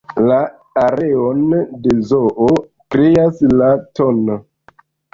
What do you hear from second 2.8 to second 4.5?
kreas la tn.